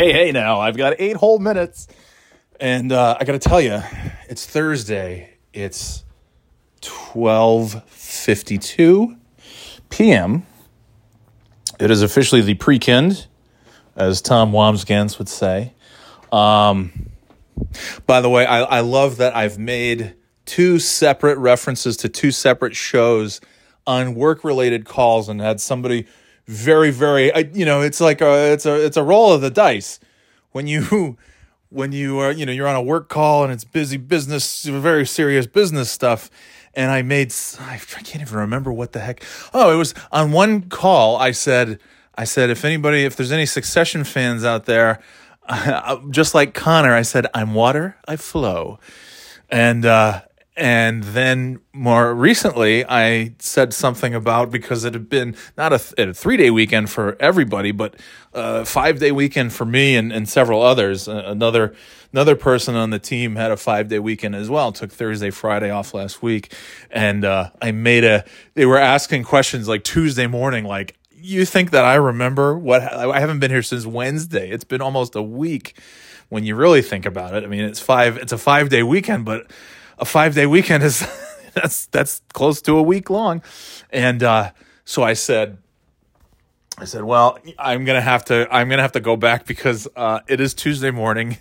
[0.00, 1.86] Hey, hey, now I've got eight whole minutes,
[2.58, 3.82] and uh, I got to tell you,
[4.30, 5.34] it's Thursday.
[5.52, 6.04] It's
[6.80, 9.18] twelve fifty-two
[9.90, 10.46] p.m.
[11.78, 13.26] It is officially the pre-kind,
[13.94, 15.74] as Tom Wambsgans would say.
[16.32, 17.10] Um,
[18.06, 20.14] by the way, I, I love that I've made
[20.46, 23.42] two separate references to two separate shows
[23.86, 26.06] on work-related calls, and had somebody
[26.46, 29.50] very, very, I, you know, it's like a, it's a, it's a roll of the
[29.50, 30.00] dice
[30.52, 31.16] when you,
[31.70, 35.06] when you are, you know, you're on a work call and it's busy business, very
[35.06, 36.30] serious business stuff.
[36.74, 39.24] And I made, I can't even remember what the heck.
[39.52, 41.16] Oh, it was on one call.
[41.16, 41.80] I said,
[42.14, 45.00] I said, if anybody, if there's any Succession fans out there,
[46.10, 48.78] just like Connor, I said, I'm water, I flow.
[49.48, 50.22] And, uh,
[50.56, 56.12] and then more recently, I said something about because it had been not a, a
[56.12, 57.94] three day weekend for everybody, but
[58.34, 61.08] a five day weekend for me and, and several others.
[61.08, 61.74] Another
[62.12, 64.72] another person on the team had a five day weekend as well.
[64.72, 66.52] Took Thursday, Friday off last week,
[66.90, 68.24] and uh, I made a.
[68.54, 73.20] They were asking questions like Tuesday morning, like you think that I remember what I
[73.20, 74.50] haven't been here since Wednesday.
[74.50, 75.78] It's been almost a week
[76.28, 77.44] when you really think about it.
[77.44, 78.16] I mean, it's five.
[78.16, 79.50] It's a five day weekend, but
[80.00, 81.06] a five day weekend is
[81.54, 83.42] that's that's close to a week long,
[83.90, 84.50] and uh,
[84.84, 85.58] so I said.
[86.78, 88.48] I said, "Well, I'm gonna have to.
[88.50, 91.36] I'm gonna have to go back because uh, it is Tuesday morning.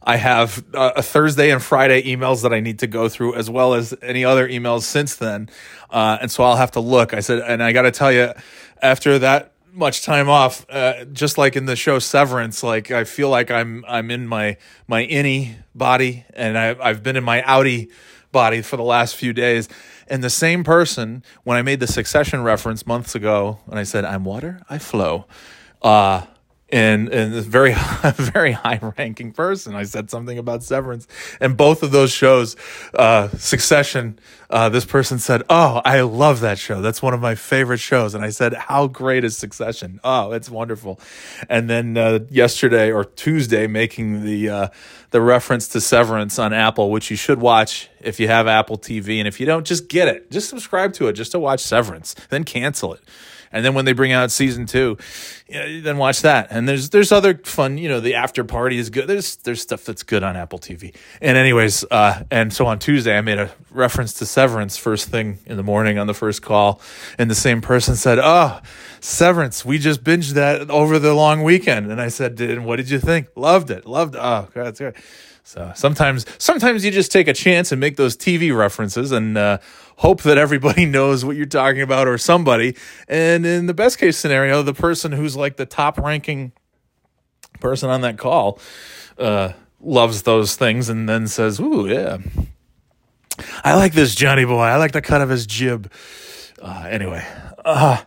[0.00, 3.50] I have uh, a Thursday and Friday emails that I need to go through, as
[3.50, 5.50] well as any other emails since then,
[5.90, 8.34] uh, and so I'll have to look." I said, and I got to tell you,
[8.82, 13.28] after that much time off, uh, just like in the show Severance, like I feel
[13.28, 17.90] like I'm I'm in my my innie body, and I, I've been in my outie
[18.32, 19.68] body for the last few days.
[20.06, 24.04] And the same person, when I made the Succession reference months ago, and I said
[24.04, 25.26] I'm water, I flow.
[25.80, 26.26] Uh,
[26.70, 27.74] and and a very
[28.14, 29.74] very high ranking person.
[29.74, 31.06] I said something about Severance,
[31.40, 32.56] and both of those shows,
[32.94, 34.18] uh, Succession.
[34.50, 36.80] Uh, this person said, "Oh, I love that show.
[36.80, 40.00] That's one of my favorite shows." And I said, "How great is Succession?
[40.02, 41.00] Oh, it's wonderful."
[41.48, 44.68] And then uh, yesterday or Tuesday, making the uh,
[45.10, 49.18] the reference to Severance on Apple, which you should watch if you have Apple TV,
[49.18, 50.30] and if you don't, just get it.
[50.30, 53.00] Just subscribe to it, just to watch Severance, then cancel it
[53.54, 54.98] and then when they bring out season two,
[55.48, 56.48] then watch that.
[56.50, 59.06] And there's there's other fun, you know, the after party is good.
[59.06, 60.94] There's there's stuff that's good on Apple TV.
[61.22, 65.38] And anyways, uh, and so on Tuesday I made a reference to Severance first thing
[65.46, 66.80] in the morning on the first call,
[67.16, 68.60] and the same person said, "Oh,
[69.00, 72.90] Severance, we just binged that over the long weekend." And I said, "And what did
[72.90, 73.28] you think?
[73.36, 73.86] Loved it.
[73.86, 74.16] Loved.
[74.16, 74.20] It.
[74.20, 74.96] Oh, God, that's good."
[75.46, 79.58] So sometimes, sometimes you just take a chance and make those TV references and uh,
[79.96, 82.76] hope that everybody knows what you're talking about or somebody.
[83.08, 86.52] And in the best case scenario, the person who's like the top ranking
[87.60, 88.58] person on that call
[89.18, 92.18] uh, loves those things and then says, "Ooh, yeah,
[93.64, 94.62] I like this Johnny boy.
[94.62, 95.90] I like the cut of his jib."
[96.60, 97.26] Uh, anyway,
[97.64, 98.02] uh,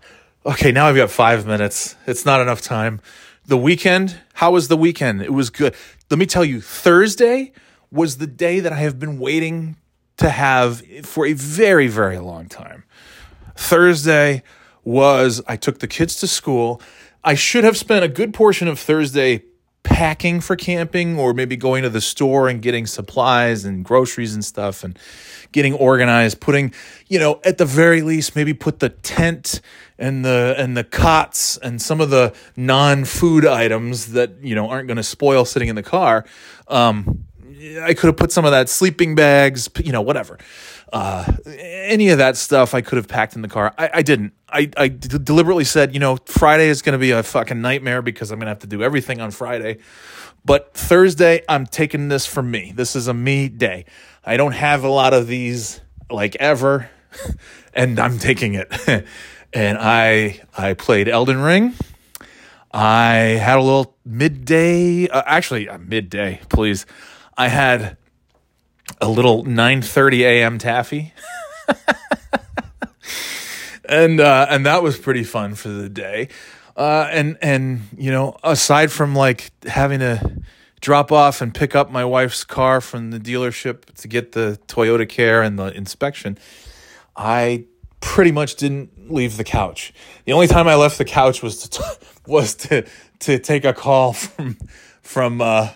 [0.46, 1.96] okay, now I've got five minutes.
[2.06, 3.02] It's not enough time.
[3.46, 5.22] The weekend, how was the weekend?
[5.22, 5.74] It was good.
[6.10, 7.54] Let me tell you, Thursday
[7.92, 9.78] was the day that I have been waiting
[10.18, 12.84] to have for a very, very long time.
[13.56, 14.44] Thursday
[14.84, 16.82] was, I took the kids to school.
[17.24, 19.44] I should have spent a good portion of Thursday
[19.88, 24.44] packing for camping or maybe going to the store and getting supplies and groceries and
[24.44, 25.00] stuff and
[25.54, 26.74] getting organized putting
[27.08, 29.62] you know at the very least maybe put the tent
[29.98, 34.88] and the and the cots and some of the non-food items that you know aren't
[34.88, 36.26] going to spoil sitting in the car
[36.68, 37.24] um,
[37.82, 40.38] I could have put some of that sleeping bags, you know, whatever.
[40.94, 43.74] Uh, any of that stuff I could have packed in the car.
[43.78, 44.34] I, I didn't.
[44.50, 48.02] I, I d- deliberately said, you know, Friday is going to be a fucking nightmare
[48.02, 49.80] because I'm going to have to do everything on Friday.
[50.46, 52.72] But Thursday, I'm taking this for me.
[52.74, 53.86] This is a me day.
[54.26, 56.90] I don't have a lot of these like ever,
[57.74, 58.72] and I'm taking it.
[59.54, 61.74] and I I played Elden Ring.
[62.72, 66.86] I had a little midday, uh, actually, uh, midday, please.
[67.38, 67.98] I had
[69.00, 70.58] a little 9:30 a.m.
[70.58, 71.14] taffy.
[73.86, 76.30] and uh, and that was pretty fun for the day.
[76.76, 80.42] Uh, and and you know, aside from like having to
[80.80, 85.08] drop off and pick up my wife's car from the dealership to get the Toyota
[85.08, 86.38] Care and the inspection,
[87.16, 87.66] I
[88.00, 89.94] pretty much didn't leave the couch.
[90.26, 92.86] The only time I left the couch was to t- was to
[93.20, 94.58] to take a call from
[95.02, 95.70] from uh,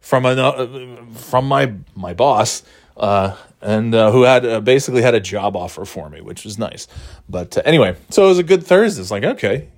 [0.00, 2.62] from a from my my boss,
[2.96, 6.58] uh, and uh, who had uh, basically had a job offer for me, which was
[6.58, 6.88] nice.
[7.28, 9.00] But uh, anyway, so it was a good Thursday.
[9.00, 9.68] It's like okay,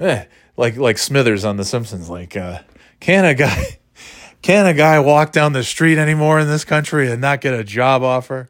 [0.00, 0.24] eh,
[0.56, 2.60] like like Smithers on The Simpsons, like uh,
[3.00, 3.78] can a guy
[4.42, 7.64] can a guy walk down the street anymore in this country and not get a
[7.64, 8.48] job offer?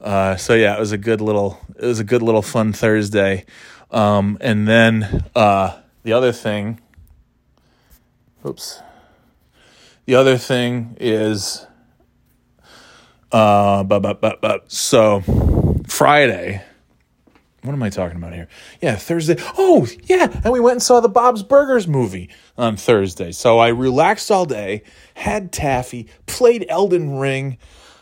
[0.00, 3.44] Uh, so yeah, it was a good little it was a good little fun Thursday.
[3.90, 6.78] Um, and then the other thing,
[8.44, 8.82] oops,
[10.08, 11.66] the other thing is,
[13.30, 15.20] uh, but, but, but, but, so
[15.86, 16.62] Friday,
[17.60, 18.48] what am I talking about here?
[18.80, 19.36] Yeah, Thursday.
[19.58, 20.40] Oh, yeah.
[20.42, 23.32] And we went and saw the Bob's Burgers movie on Thursday.
[23.32, 24.82] So I relaxed all day,
[25.12, 27.58] had taffy, played Elden Ring.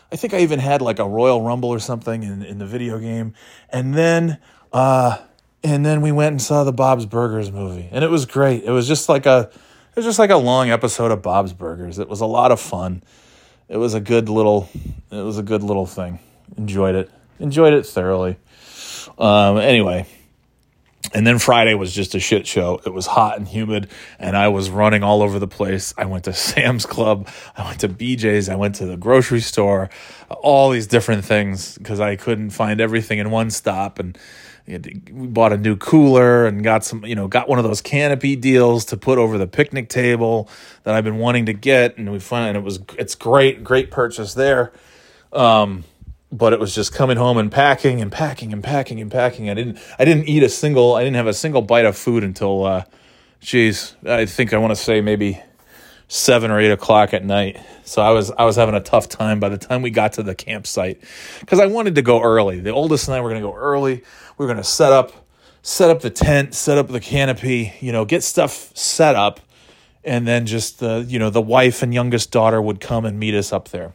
[0.09, 2.99] I think I even had like a Royal Rumble or something in, in the video
[2.99, 3.33] game.
[3.67, 4.37] And then,
[4.71, 5.17] uh,
[5.61, 7.89] and then we went and saw the Bob's Burgers movie.
[7.91, 8.63] And it was great.
[8.63, 9.51] It was just like a,
[9.97, 11.97] was just like a long episode of Bob's Burgers.
[11.97, 13.01] It was a lot of fun.
[13.67, 14.69] It was a good little,
[15.11, 16.19] it was a good little thing.
[16.55, 17.09] Enjoyed it.
[17.39, 18.37] Enjoyed it thoroughly.
[19.17, 20.05] Um, anyway,
[21.13, 22.79] and then Friday was just a shit show.
[22.85, 23.89] It was hot and humid,
[24.19, 25.95] and I was running all over the place.
[25.97, 29.89] I went to Sam's Club, I went to BJ's, I went to the grocery store,
[30.29, 33.97] all these different things because I couldn't find everything in one stop.
[33.97, 34.15] And
[34.67, 38.35] we bought a new cooler and got some, you know, got one of those canopy
[38.35, 40.49] deals to put over the picnic table
[40.83, 43.91] that I've been wanting to get, and we found and it was it's great, great
[43.91, 44.73] purchase there.
[45.31, 45.85] Um,
[46.31, 49.49] but it was just coming home and packing and packing and packing and packing.
[49.49, 52.23] I didn't I didn't eat a single I didn't have a single bite of food
[52.23, 52.83] until uh
[53.39, 55.41] geez, I think I want to say maybe
[56.07, 57.59] seven or eight o'clock at night.
[57.83, 60.23] So I was I was having a tough time by the time we got to
[60.23, 61.01] the campsite
[61.39, 62.59] because I wanted to go early.
[62.59, 64.03] The oldest and I were gonna go early.
[64.37, 65.11] We were gonna set up
[65.61, 69.41] set up the tent, set up the canopy, you know, get stuff set up,
[70.03, 73.35] and then just the you know the wife and youngest daughter would come and meet
[73.35, 73.93] us up there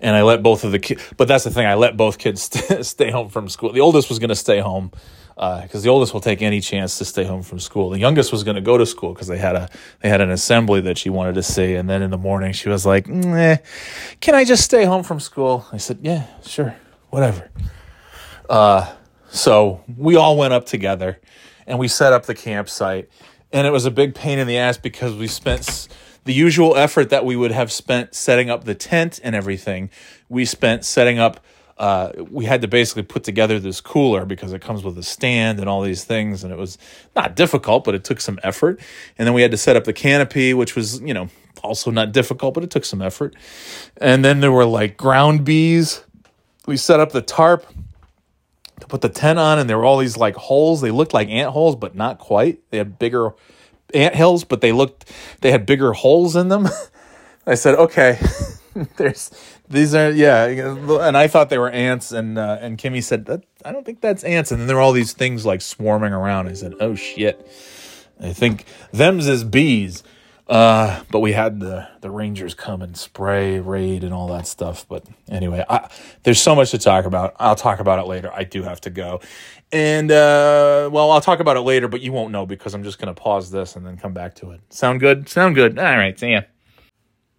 [0.00, 1.02] and I let both of the kids.
[1.16, 3.72] But that's the thing, I let both kids st- stay home from school.
[3.72, 4.92] The oldest was going to stay home
[5.38, 7.90] because uh, the oldest will take any chance to stay home from school.
[7.90, 9.68] The youngest was going to go to school because they had a
[10.00, 12.68] they had an assembly that she wanted to see, and then in the morning she
[12.68, 16.74] was like, "Can I just stay home from school?" I said, "Yeah, sure,
[17.10, 17.50] whatever."
[18.50, 18.92] Uh,
[19.30, 21.20] so we all went up together,
[21.68, 23.08] and we set up the campsite,
[23.52, 25.86] and it was a big pain in the ass because we spent
[26.24, 29.88] the usual effort that we would have spent setting up the tent and everything,
[30.28, 31.40] we spent setting up.
[31.78, 35.60] Uh, we had to basically put together this cooler because it comes with a stand
[35.60, 36.76] and all these things, and it was
[37.14, 38.80] not difficult, but it took some effort.
[39.16, 41.28] And then we had to set up the canopy, which was you know
[41.62, 43.34] also not difficult, but it took some effort.
[43.98, 46.02] And then there were like ground bees.
[46.66, 47.64] We set up the tarp
[48.80, 50.80] to put the tent on, and there were all these like holes.
[50.80, 52.60] They looked like ant holes, but not quite.
[52.70, 53.34] They had bigger
[53.94, 55.10] ant hills, but they looked
[55.40, 56.68] they had bigger holes in them.
[57.46, 58.18] I said, okay,
[58.96, 59.30] there's
[59.68, 63.72] these are yeah, and I thought they were ants, and uh, and Kimmy said I
[63.72, 66.48] don't think that's ants, and then there are all these things like swarming around.
[66.48, 67.46] I said, oh shit,
[68.20, 70.02] I think them's is bees.
[70.48, 74.86] Uh, but we had the the Rangers come and spray, raid, and all that stuff.
[74.88, 75.90] But anyway, I,
[76.22, 77.36] there's so much to talk about.
[77.38, 78.32] I'll talk about it later.
[78.32, 79.20] I do have to go,
[79.72, 82.98] and uh, well, I'll talk about it later, but you won't know because I'm just
[82.98, 84.62] gonna pause this and then come back to it.
[84.70, 85.28] Sound good?
[85.28, 85.78] Sound good?
[85.78, 86.42] All right, see ya.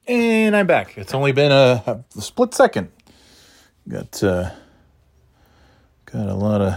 [0.09, 0.97] And I'm back.
[0.97, 2.91] It's only been a, a split second.
[3.87, 4.49] Got uh,
[6.05, 6.73] got a lot of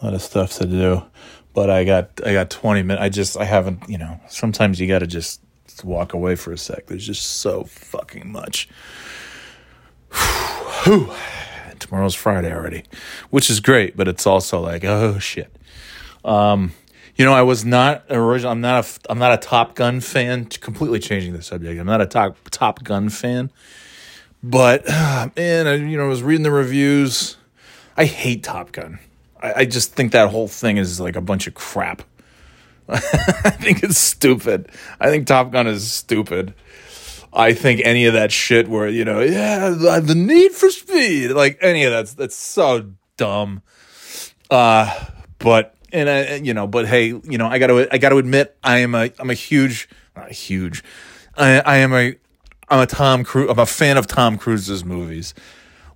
[0.00, 1.02] a lot of stuff to do
[1.54, 3.02] but I got I got 20 minutes.
[3.02, 5.40] I just I haven't, you know, sometimes you got to just
[5.84, 6.86] walk away for a sec.
[6.86, 8.68] There's just so fucking much.
[10.84, 11.12] Whew.
[11.78, 12.84] Tomorrow's Friday already,
[13.30, 15.54] which is great, but it's also like, oh shit.
[16.24, 16.72] Um,
[17.16, 18.52] you know, I was not original.
[18.52, 19.10] I'm not a.
[19.10, 20.46] I'm not a Top Gun fan.
[20.46, 21.78] Completely changing the subject.
[21.78, 23.50] I'm not a Top Top Gun fan,
[24.42, 24.86] but
[25.36, 27.36] man, I, you know, I was reading the reviews.
[27.96, 28.98] I hate Top Gun.
[29.42, 32.02] I, I just think that whole thing is like a bunch of crap.
[32.88, 34.70] I think it's stupid.
[34.98, 36.54] I think Top Gun is stupid.
[37.32, 41.58] I think any of that shit where you know, yeah, the need for speed, like
[41.60, 43.62] any of that's that's so dumb.
[44.50, 45.06] Uh,
[45.38, 48.18] but and I, you know, but hey, you know, I got to I got to
[48.18, 50.82] admit, I am a I'm a huge, not huge,
[51.36, 52.16] I I am a
[52.68, 53.50] I'm a Tom Cruise.
[53.50, 55.34] I'm a fan of Tom Cruise's movies.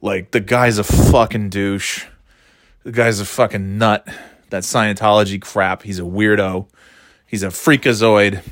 [0.03, 2.05] Like the guy's a fucking douche.
[2.83, 4.07] The guy's a fucking nut.
[4.50, 5.83] That Scientology crap.
[5.83, 6.69] He's a weirdo.
[7.26, 8.43] He's a freakazoid.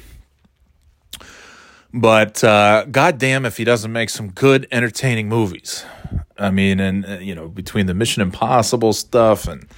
[1.93, 5.85] But uh, goddamn if he doesn't make some good, entertaining movies.
[6.37, 9.69] I mean, and uh, you know, between the Mission Impossible stuff and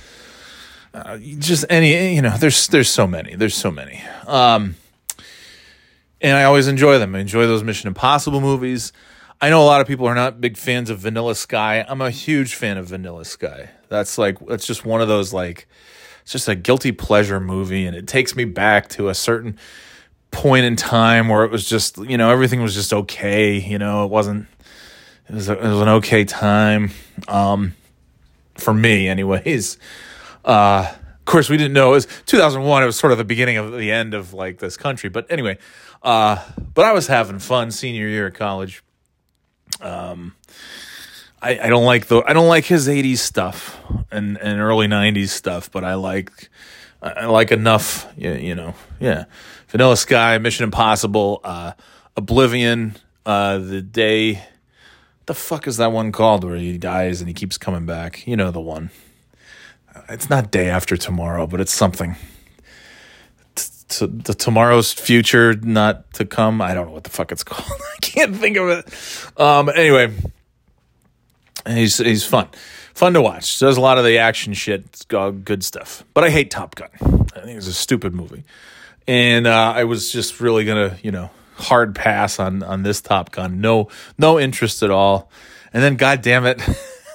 [0.96, 3.34] uh, just any, you know, there's there's so many.
[3.34, 4.02] There's so many.
[4.26, 4.76] Um,
[6.20, 7.14] and I always enjoy them.
[7.14, 8.92] I enjoy those Mission Impossible movies.
[9.40, 11.84] I know a lot of people are not big fans of Vanilla Sky.
[11.86, 13.68] I'm a huge fan of Vanilla Sky.
[13.88, 15.68] That's like that's just one of those like
[16.22, 19.58] it's just a guilty pleasure movie and it takes me back to a certain
[20.30, 23.60] point in time where it was just you know everything was just okay.
[23.60, 24.46] You know, it wasn't.
[25.28, 26.92] It was a, it was an okay time,
[27.26, 27.74] um,
[28.56, 29.76] for me, anyways.
[30.46, 32.82] Uh, of course, we didn't know it was 2001.
[32.82, 35.10] It was sort of the beginning of the end of like this country.
[35.10, 35.58] But anyway,
[36.02, 38.82] uh, but I was having fun senior year of college.
[39.80, 40.36] Um,
[41.42, 43.78] I, I don't like the I don't like his 80s stuff
[44.10, 46.48] and, and early 90s stuff, but I like
[47.02, 49.24] I like enough, you, you know, yeah.
[49.68, 51.72] Vanilla Sky, Mission Impossible, uh,
[52.16, 54.42] Oblivion, uh, the day.
[55.26, 58.26] The fuck is that one called where he dies and he keeps coming back?
[58.26, 58.90] You know the one.
[60.08, 62.16] It's not day after tomorrow, but it's something.
[63.54, 66.60] T- the tomorrow's future not to come.
[66.60, 67.70] I don't know what the fuck it's called.
[67.70, 69.40] I can't think of it.
[69.40, 69.68] Um.
[69.68, 70.12] Anyway,
[71.66, 72.48] he's he's fun
[72.96, 73.58] fun to watch.
[73.58, 74.84] Does a lot of the action shit.
[74.86, 76.02] It's good stuff.
[76.14, 76.88] But I hate Top Gun.
[77.36, 78.44] I think it's a stupid movie.
[79.06, 83.30] And uh, I was just really gonna, you know, hard pass on on this Top
[83.30, 83.60] Gun.
[83.60, 83.88] No,
[84.18, 85.30] no interest at all.
[85.72, 86.62] And then, god damn it,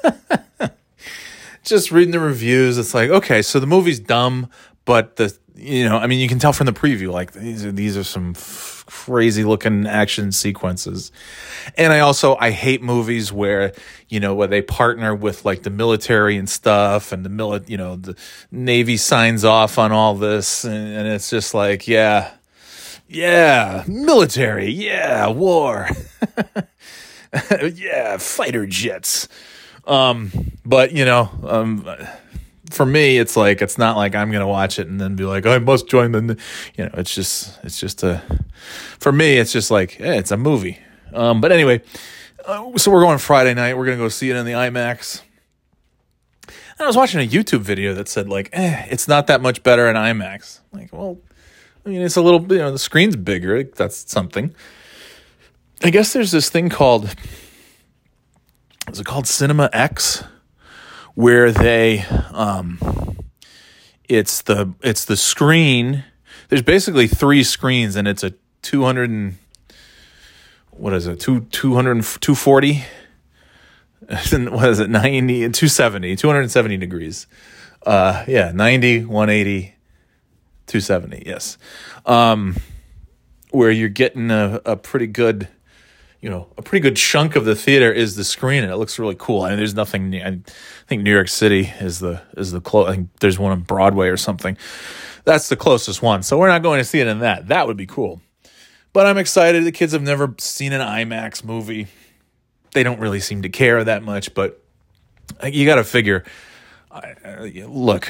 [1.63, 4.50] just reading the reviews, it's like, okay, so the movie's dumb,
[4.86, 7.72] but the you know, I mean, you can tell from the preview, like these are
[7.72, 11.12] these are some f- crazy looking action sequences.
[11.77, 13.74] And I also I hate movies where
[14.10, 17.77] you know where they partner with like the military and stuff, and the mili- you
[17.77, 18.15] know the
[18.50, 22.32] Navy signs off on all this, and, and it's just like, yeah,
[23.08, 25.89] yeah, military, yeah, war,
[27.74, 29.27] yeah, fighter jets.
[29.85, 30.31] Um,
[30.65, 31.85] but you know, um
[32.73, 35.45] for me, it's like it's not like I'm gonna watch it and then be like,
[35.45, 36.38] I must join the.
[36.75, 38.21] You know, it's just it's just a.
[39.00, 40.79] For me, it's just like eh, it's a movie.
[41.13, 41.81] Um, but anyway,
[42.45, 43.77] uh, so we're going Friday night.
[43.77, 45.21] We're gonna go see it in the IMAX.
[46.47, 49.61] And I was watching a YouTube video that said like, eh, it's not that much
[49.63, 50.61] better in IMAX.
[50.71, 51.19] Like, well,
[51.85, 53.63] I mean, it's a little, you know, the screen's bigger.
[53.63, 54.55] That's something.
[55.83, 57.13] I guess there's this thing called.
[58.89, 60.23] Is it called Cinema X?
[61.15, 62.00] where they
[62.31, 62.79] um,
[64.07, 66.03] it's the it's the screen.
[66.50, 69.38] There's basically three screens, and it's a 200 and
[70.71, 71.19] what is it?
[71.19, 72.83] Two 200 240
[74.50, 77.27] what is it 90 270 270 degrees
[77.85, 79.75] uh yeah 90 180
[80.65, 81.57] 270 yes
[82.07, 82.55] um
[83.51, 85.47] where you're getting a, a pretty good
[86.21, 88.99] you know a pretty good chunk of the theater is the screen and it looks
[88.99, 89.41] really cool.
[89.41, 90.15] I mean, there's nothing.
[90.15, 90.39] I
[90.87, 92.87] think New York City is the is the close.
[92.87, 94.57] I think there's one on Broadway or something.
[95.23, 96.23] That's the closest one.
[96.23, 97.47] So we're not going to see it in that.
[97.49, 98.21] That would be cool.
[98.93, 99.63] But I'm excited.
[99.63, 101.87] The kids have never seen an IMAX movie.
[102.73, 104.33] They don't really seem to care that much.
[104.33, 104.61] But
[105.43, 106.23] you got to figure.
[107.67, 108.09] Look,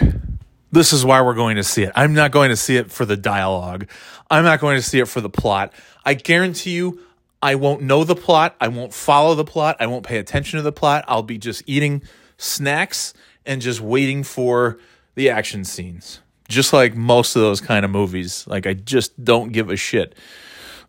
[0.71, 1.91] this is why we're going to see it.
[1.95, 3.89] I'm not going to see it for the dialogue.
[4.29, 5.73] I'm not going to see it for the plot.
[6.03, 6.99] I guarantee you,
[7.41, 8.55] I won't know the plot.
[8.61, 9.77] I won't follow the plot.
[9.79, 11.05] I won't pay attention to the plot.
[11.07, 12.03] I'll be just eating
[12.37, 13.13] snacks
[13.45, 14.79] and just waiting for
[15.15, 16.19] the action scenes.
[16.47, 18.45] Just like most of those kind of movies.
[18.47, 20.15] Like I just don't give a shit.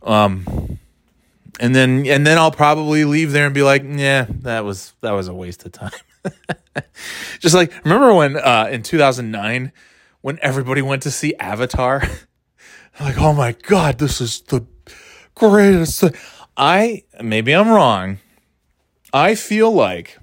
[0.03, 0.79] Um
[1.61, 5.13] and then and then I'll probably leave there and be like, "Yeah, that was that
[5.13, 5.91] was a waste of time."
[7.39, 9.73] just like remember when uh in 2009
[10.23, 12.03] when everybody went to see Avatar?
[13.01, 14.67] like, "Oh my god, this is the
[15.35, 16.05] greatest
[16.57, 18.19] I maybe I'm wrong.
[19.13, 20.19] I feel like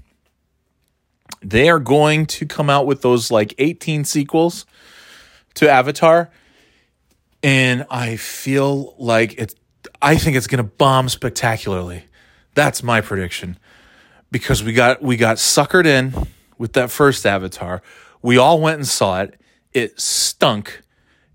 [1.42, 4.66] they are going to come out with those like 18 sequels
[5.56, 6.30] to Avatar
[7.42, 9.56] and I feel like it's
[10.02, 12.06] I think it's going to bomb spectacularly.
[12.54, 13.58] That's my prediction.
[14.32, 16.14] Because we got we got suckered in
[16.58, 17.82] with that first Avatar.
[18.22, 19.40] We all went and saw it.
[19.74, 20.82] It stunk.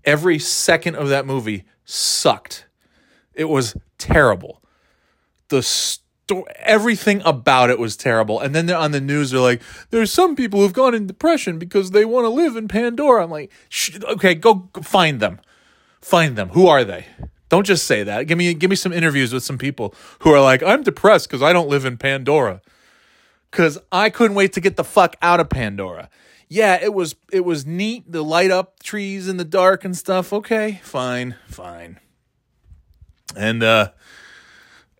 [0.05, 2.65] Every second of that movie sucked.
[3.33, 4.61] It was terrible
[5.49, 8.39] the sto- everything about it was terrible.
[8.39, 11.59] And then they're on the news, they're like, "There's some people who've gone in depression
[11.59, 13.51] because they want to live in Pandora." I'm like,
[14.03, 15.39] "Okay, go find them,
[16.01, 16.49] find them.
[16.49, 17.07] Who are they?"
[17.49, 18.27] Don't just say that.
[18.27, 21.43] Give me give me some interviews with some people who are like, "I'm depressed because
[21.43, 22.61] I don't live in Pandora."
[23.51, 26.09] Cuz I couldn't wait to get the fuck out of Pandora.
[26.49, 30.33] Yeah, it was it was neat, the light up trees in the dark and stuff.
[30.33, 31.99] Okay, fine, fine.
[33.35, 33.91] And uh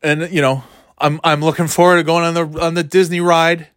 [0.06, 0.64] and you know,
[0.98, 3.68] I'm I'm looking forward to going on the on the Disney ride.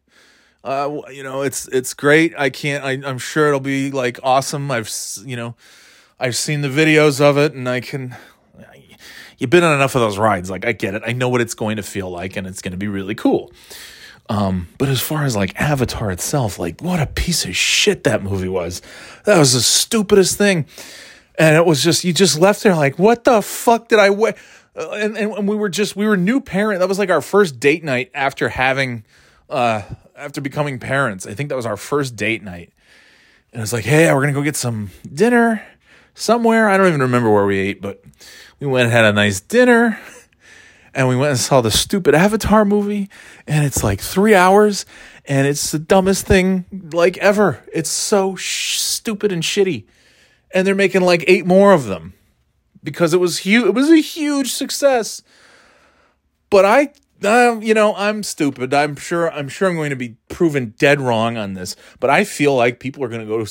[0.62, 2.34] Uh, you know, it's it's great.
[2.36, 2.84] I can't.
[2.84, 4.70] I, I'm sure it'll be like awesome.
[4.70, 4.90] I've
[5.24, 5.56] you know,
[6.20, 8.14] I've seen the videos of it, and I can.
[9.38, 10.50] You've been on enough of those rides.
[10.50, 11.02] Like I get it.
[11.06, 13.52] I know what it's going to feel like, and it's going to be really cool.
[14.28, 18.22] Um, but as far as like Avatar itself, like what a piece of shit that
[18.22, 18.82] movie was.
[19.24, 20.66] That was the stupidest thing.
[21.38, 24.34] and it was just you just left there like, what the fuck did I wear?
[24.78, 26.78] Uh, and, and we were just we were new parent.
[26.78, 29.04] That was like our first date night after having
[29.50, 29.82] uh
[30.14, 31.26] after becoming parents.
[31.26, 32.72] I think that was our first date night.
[33.52, 35.66] And it's like, hey, we're gonna go get some dinner
[36.14, 36.68] somewhere.
[36.68, 38.04] I don't even remember where we ate, but
[38.60, 39.98] we went and had a nice dinner.
[40.94, 43.08] And we went and saw the stupid Avatar movie,
[43.46, 44.84] and it's like three hours,
[45.26, 47.62] and it's the dumbest thing like ever.
[47.72, 49.84] It's so sh- stupid and shitty,
[50.52, 52.14] and they're making like eight more of them
[52.82, 53.66] because it was huge.
[53.66, 55.22] It was a huge success.
[56.50, 56.92] But I,
[57.24, 58.72] uh, you know, I'm stupid.
[58.72, 59.30] I'm sure.
[59.30, 61.76] I'm sure I'm going to be proven dead wrong on this.
[62.00, 63.44] But I feel like people are going to go.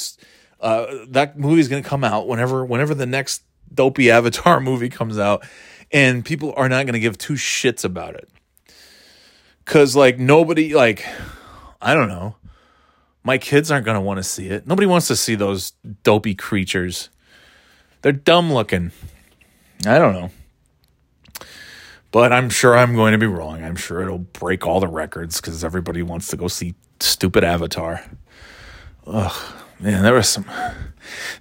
[0.60, 5.20] Uh, that is going to come out whenever, whenever the next dopey Avatar movie comes
[5.20, 5.46] out,
[5.92, 8.30] and people are not going to give two shits about it.
[9.66, 11.06] Cause like nobody, like
[11.82, 12.36] I don't know.
[13.24, 14.66] My kids aren't going to want to see it.
[14.66, 17.10] Nobody wants to see those dopey creatures.
[18.02, 18.92] They're dumb looking.
[19.86, 20.32] I don't know.
[22.12, 23.64] But I'm sure I'm going to be wrong.
[23.64, 28.04] I'm sure it'll break all the records because everybody wants to go see stupid Avatar.
[29.06, 30.46] Ugh, man, there was some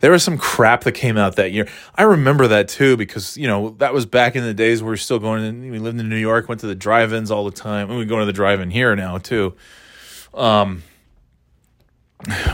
[0.00, 1.69] there was some crap that came out that year.
[1.95, 4.93] I remember that too because you know that was back in the days where we
[4.93, 5.45] were still going.
[5.45, 8.05] In, we lived in New York, went to the drive-ins all the time, and we
[8.05, 9.55] go to the drive-in here now too.
[10.35, 10.83] Um,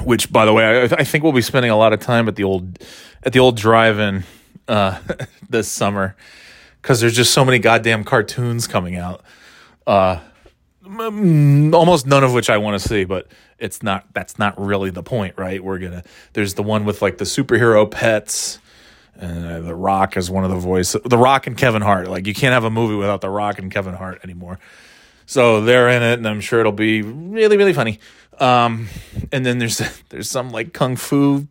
[0.05, 2.37] which, by the way, I, I, think we'll be spending a lot of time at
[2.37, 2.79] the old
[3.23, 4.25] at the old drive-in
[4.73, 4.99] uh,
[5.49, 6.17] this summer
[6.81, 9.23] because there's just so many goddamn cartoons coming out.
[9.87, 10.21] Uh,
[10.85, 14.07] almost none of which I want to see, but it's not.
[14.14, 15.62] That's not really the point, right?
[15.62, 16.02] We're gonna.
[16.33, 18.59] There's the one with like the superhero pets.
[19.14, 21.00] And uh, The Rock is one of the voices.
[21.05, 22.09] The Rock and Kevin Hart.
[22.09, 24.59] Like you can't have a movie without The Rock and Kevin Hart anymore.
[25.26, 28.00] So they're in it, and I'm sure it'll be really, really funny.
[28.41, 28.88] Um,
[29.31, 31.47] and then there's there's some like kung fu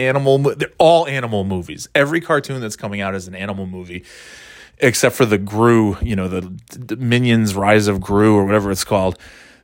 [0.00, 0.38] animal.
[0.38, 1.88] They're all animal movies.
[1.94, 4.04] Every cartoon that's coming out is an animal movie,
[4.78, 5.96] except for the Gru.
[6.00, 9.18] You know, the, the Minions Rise of Gru or whatever it's called.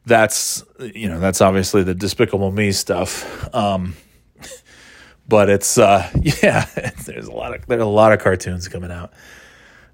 [0.04, 3.52] That's you know that's obviously the Despicable Me stuff.
[3.54, 3.96] Um,
[5.28, 6.08] but it's uh,
[6.42, 6.66] yeah,
[7.06, 9.12] there's a lot of there's a lot of cartoons coming out.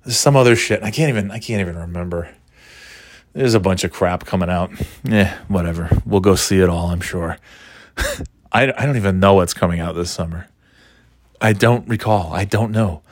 [0.04, 0.82] There's some other shit.
[0.82, 2.28] I can't even I can't even remember.
[3.32, 4.70] There's a bunch of crap coming out.
[5.04, 5.88] Yeah, whatever.
[6.04, 7.38] We'll go see it all, I'm sure.
[8.52, 10.46] I, I don't even know what's coming out this summer.
[11.40, 12.32] I don't recall.
[12.32, 13.02] I don't know.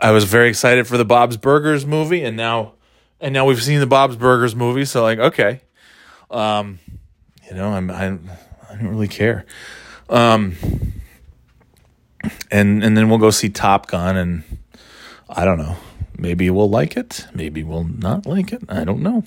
[0.00, 2.72] I was very excited for the Bob's Burgers movie, and now,
[3.20, 4.84] and now we've seen the Bob's Burgers movie.
[4.84, 5.60] So like, okay,
[6.30, 6.80] um,
[7.48, 9.44] you know, I'm I, I don't really care.
[10.08, 10.56] Um,
[12.50, 14.42] and and then we'll go see Top Gun, and
[15.28, 15.76] I don't know.
[16.18, 17.26] Maybe we'll like it.
[17.34, 18.62] Maybe we'll not like it.
[18.68, 19.24] I don't know.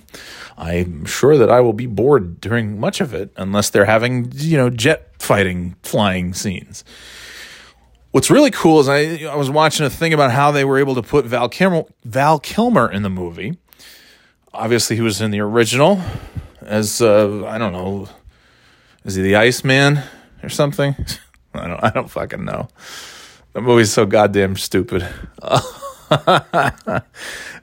[0.58, 4.58] I'm sure that I will be bored during much of it unless they're having, you
[4.58, 6.84] know, jet fighting, flying scenes.
[8.12, 10.96] What's really cool is I, I was watching a thing about how they were able
[10.96, 13.58] to put Val Kilmer, Val Kilmer in the movie.
[14.54, 16.02] Obviously, he was in the original
[16.62, 18.08] as, uh, I don't know,
[19.04, 20.02] is he the Iceman
[20.42, 20.96] or something?
[21.54, 22.70] I don't, I don't fucking know.
[23.54, 25.08] The movie's so goddamn stupid.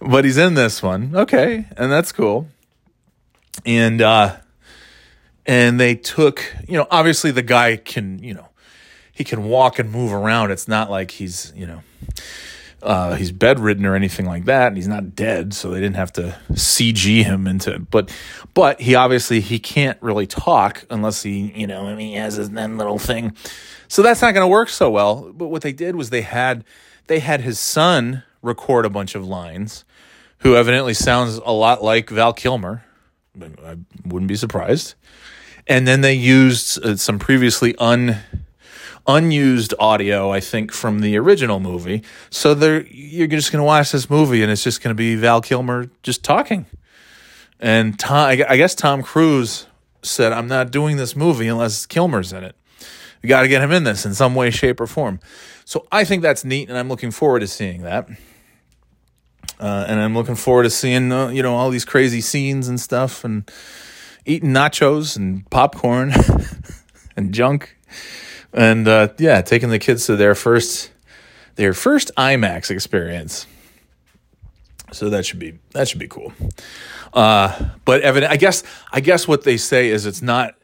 [0.01, 1.15] but he's in this one.
[1.15, 2.49] Okay, and that's cool.
[3.65, 4.37] And uh
[5.47, 8.49] and they took, you know, obviously the guy can, you know,
[9.13, 10.51] he can walk and move around.
[10.51, 11.83] It's not like he's, you know,
[12.83, 16.13] uh, he's bedridden or anything like that, and he's not dead, so they didn't have
[16.15, 17.79] to CG him into.
[17.79, 18.15] But,
[18.55, 22.35] but he obviously he can't really talk unless he, you know, I mean, he has
[22.35, 23.37] his then little thing,
[23.87, 25.33] so that's not going to work so well.
[25.33, 26.65] But what they did was they had
[27.07, 29.85] they had his son record a bunch of lines,
[30.39, 32.85] who evidently sounds a lot like Val Kilmer.
[33.41, 34.95] I wouldn't be surprised.
[35.67, 38.19] And then they used uh, some previously un
[39.07, 42.03] unused audio, I think, from the original movie.
[42.31, 45.15] So they you're just going to watch this movie, and it's just going to be
[45.15, 46.67] Val Kilmer just talking.
[47.61, 49.67] And Tom, I guess Tom Cruise
[50.03, 52.57] said, "I'm not doing this movie unless Kilmer's in it.
[53.23, 55.21] We got to get him in this in some way, shape, or form."
[55.65, 58.09] So I think that's neat, and I'm looking forward to seeing that.
[59.63, 62.81] Uh, and I'm looking forward to seeing uh, you know all these crazy scenes and
[62.81, 63.49] stuff, and
[64.27, 66.13] eating nachos and popcorn
[67.17, 67.77] and junk,
[68.53, 70.91] and uh, yeah, taking the kids to their first
[71.55, 73.47] their first IMAX experience.
[74.91, 76.33] So that should be that should be cool.
[77.13, 80.57] Uh, but evident, I guess I guess what they say is it's not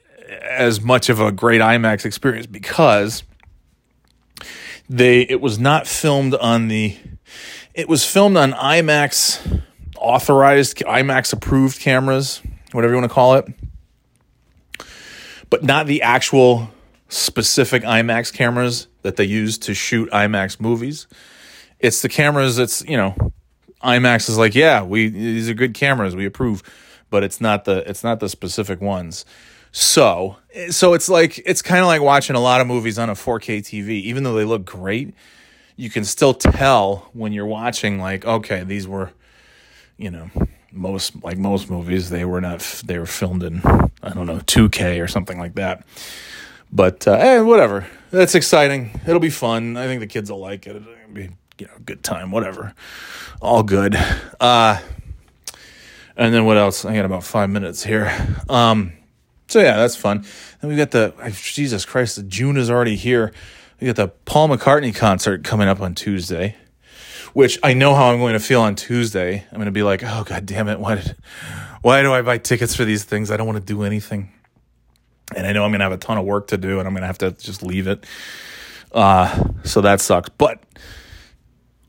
[0.42, 3.22] as much of a great IMAX experience because
[4.88, 6.96] they it was not filmed on the
[7.78, 9.62] it was filmed on IMAX
[9.96, 13.46] authorized, IMAX approved cameras, whatever you want to call it,
[15.48, 16.70] but not the actual
[17.08, 21.06] specific IMAX cameras that they use to shoot IMAX movies.
[21.78, 23.14] It's the cameras that's, you know,
[23.80, 26.64] IMAX is like, yeah, we these are good cameras, we approve,
[27.10, 29.24] but it's not the it's not the specific ones.
[29.70, 30.36] So,
[30.70, 33.60] so it's like it's kind of like watching a lot of movies on a 4K
[33.60, 35.14] TV even though they look great,
[35.78, 39.12] you can still tell when you're watching like, okay, these were
[39.98, 40.30] you know,
[40.72, 43.60] most like most movies, they were not they were filmed in
[44.02, 45.84] I don't know 2K or something like that.
[46.72, 49.00] But uh, eh, whatever, that's exciting.
[49.06, 49.76] It'll be fun.
[49.76, 50.76] I think the kids will like it.
[50.76, 52.30] It'll be you know good time.
[52.30, 52.74] Whatever,
[53.42, 53.96] all good.
[54.40, 54.78] Uh,
[56.16, 56.84] and then what else?
[56.84, 58.12] I got about five minutes here.
[58.48, 58.92] Um,
[59.48, 60.24] so yeah, that's fun.
[60.60, 63.32] And we got the Jesus Christ, June is already here.
[63.80, 66.56] We got the Paul McCartney concert coming up on Tuesday
[67.32, 69.44] which I know how I'm going to feel on Tuesday.
[69.50, 71.16] I'm going to be like, oh god damn it, why did,
[71.82, 73.30] why do I buy tickets for these things?
[73.30, 74.32] I don't want to do anything,
[75.36, 76.94] and I know I'm going to have a ton of work to do, and I'm
[76.94, 78.04] going to have to just leave it.
[78.92, 80.30] Uh, so that sucks.
[80.30, 80.62] But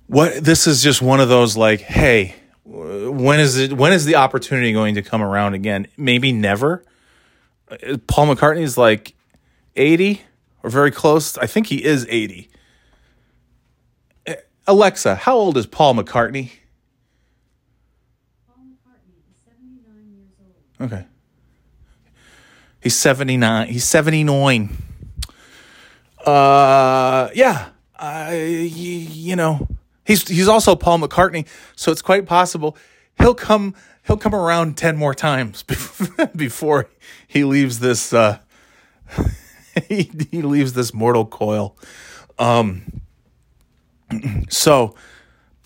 [0.07, 3.73] what this is just one of those like, hey, when is it?
[3.73, 5.87] When is the opportunity going to come around again?
[5.97, 6.83] Maybe never.
[8.07, 9.15] Paul McCartney's like
[9.75, 10.21] 80
[10.63, 11.37] or very close.
[11.37, 12.49] I think he is 80
[14.69, 16.51] Alexa, how old is Paul McCartney?
[18.47, 20.29] Paul McCartney is 79 years
[20.79, 20.91] old.
[20.91, 21.05] Okay.
[22.79, 23.67] He's 79.
[23.67, 24.69] He's 79.
[26.23, 27.69] Uh yeah.
[27.95, 29.67] I you know,
[30.05, 32.77] he's he's also Paul McCartney, so it's quite possible
[33.17, 33.73] he'll come
[34.05, 35.63] he'll come around 10 more times
[36.35, 36.89] before
[37.27, 38.37] he leaves this uh
[39.87, 41.77] he, he leaves this mortal coil.
[42.37, 43.01] Um
[44.49, 44.95] so,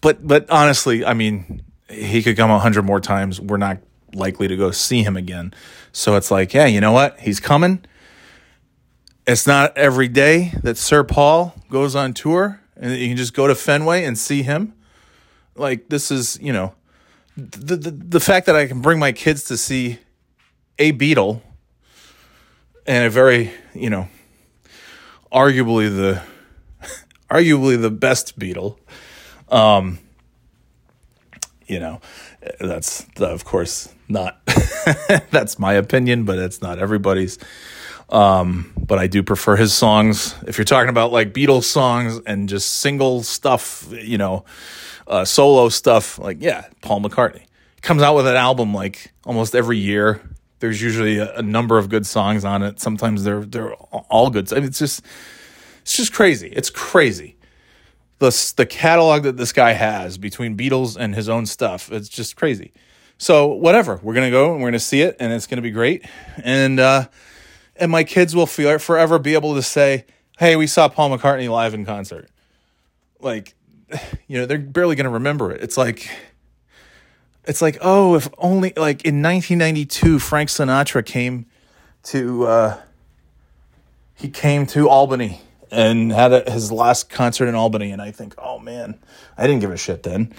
[0.02, 3.40] but but honestly, I mean, he could come a hundred more times.
[3.40, 3.78] We're not
[4.14, 5.54] likely to go see him again.
[5.92, 7.20] So it's like, yeah, you know what?
[7.20, 7.86] He's coming.
[9.26, 13.48] It's not every day that Sir Paul goes on tour and you can just go
[13.48, 14.74] to Fenway and see him.
[15.56, 16.74] Like this is, you know,
[17.38, 20.00] the the, the fact that I can bring my kids to see
[20.78, 21.42] a Beatle
[22.86, 24.08] and a very, you know,
[25.32, 26.22] arguably the
[27.30, 28.78] arguably the best Beatle.
[29.50, 30.00] Um,
[31.68, 32.02] you know,
[32.60, 34.46] that's of course not
[35.32, 37.40] that's my opinion, but it's not everybody's.
[38.10, 40.36] Um, but I do prefer his songs.
[40.46, 44.46] If you're talking about like Beatles songs and just single stuff, you know,
[45.08, 47.46] uh, solo stuff, like yeah, Paul McCartney
[47.82, 50.22] comes out with an album like almost every year.
[50.64, 52.80] There's usually a, a number of good songs on it.
[52.80, 54.50] Sometimes they're they're all good.
[54.54, 55.04] I mean, it's just
[55.82, 56.48] it's just crazy.
[56.56, 57.36] It's crazy.
[58.20, 62.38] The, the catalog that this guy has between Beatles and his own stuff, it's just
[62.38, 62.72] crazy.
[63.18, 66.06] So whatever, we're gonna go and we're gonna see it, and it's gonna be great.
[66.42, 67.10] And uh,
[67.76, 70.06] and my kids will feel forever be able to say,
[70.40, 72.30] "Hey, we saw Paul McCartney live in concert."
[73.20, 73.54] Like,
[74.28, 75.62] you know, they're barely gonna remember it.
[75.62, 76.10] It's like,
[77.46, 81.46] it's like, oh, if only like in 1992, Frank Sinatra came
[82.04, 82.82] to uh,
[84.16, 87.92] he came to Albany and had a, his last concert in Albany.
[87.92, 89.00] And I think, oh man,
[89.38, 90.34] I didn't give a shit then.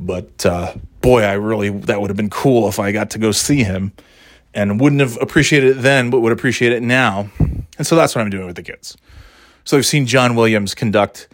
[0.00, 3.30] But uh, boy, I really, that would have been cool if I got to go
[3.30, 3.92] see him
[4.52, 7.30] and wouldn't have appreciated it then, but would appreciate it now.
[7.76, 8.96] And so that's what I'm doing with the kids.
[9.64, 11.28] So I've seen John Williams conduct.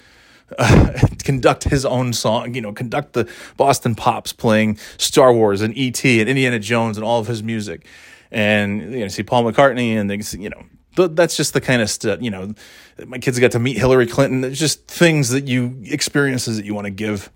[0.58, 0.92] Uh,
[1.24, 6.20] conduct his own song, you know, conduct the Boston Pops playing Star Wars and E.T.
[6.20, 7.86] and Indiana Jones and all of his music.
[8.30, 10.62] And, you know, see Paul McCartney and, they, you know,
[11.08, 12.54] that's just the kind of stuff, you know,
[13.06, 14.44] my kids got to meet Hillary Clinton.
[14.44, 17.30] It's just things that you, experiences that you want to give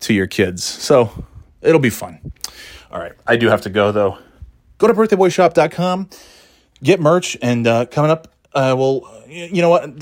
[0.00, 0.64] to your kids.
[0.64, 1.24] So
[1.60, 2.32] it'll be fun.
[2.90, 3.12] All right.
[3.26, 4.18] I do have to go though.
[4.78, 6.10] Go to birthdayboyshop.com,
[6.82, 10.00] get merch, and uh, coming up, uh, well, you know what?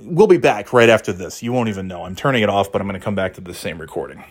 [0.00, 1.42] We'll be back right after this.
[1.42, 2.04] You won't even know.
[2.04, 4.24] I'm turning it off, but I'm going to come back to the same recording.